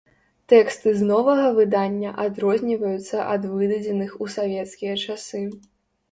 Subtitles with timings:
[0.51, 5.43] Тэксты з новага выдання адрозніваюцца ад выдадзеных у савецкія часы.